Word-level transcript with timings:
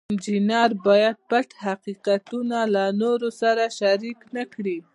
انجینر 0.13 0.69
باید 0.87 1.15
پټ 1.29 1.47
حقیقتونه 1.65 2.59
له 2.73 2.83
نورو 3.01 3.29
سره 3.41 3.63
شریک 3.79 4.19
نکړي. 4.37 4.77